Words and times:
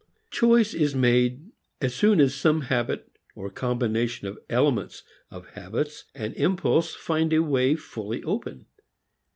Choice 0.31 0.73
is 0.73 0.95
made 0.95 1.51
as 1.79 1.93
soon 1.93 2.19
as 2.19 2.33
some 2.33 2.61
habit, 2.61 3.07
or 3.35 3.49
some 3.49 3.53
combination 3.53 4.25
of 4.27 4.39
elements 4.49 5.03
of 5.29 5.49
habits 5.49 6.05
and 6.15 6.33
impulse, 6.37 6.95
finds 6.95 7.35
a 7.35 7.43
way 7.43 7.75
fully 7.75 8.23
open. 8.23 8.65